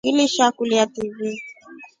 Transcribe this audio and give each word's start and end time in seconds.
Ngilisakulia 0.03 0.83
TV. 0.95 1.17